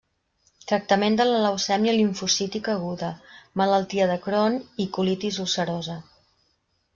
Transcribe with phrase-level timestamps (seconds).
[0.69, 3.11] Tractament de la leucèmia limfocítica aguda,
[3.63, 6.01] malaltia de Crohn i colitis ulcerosa.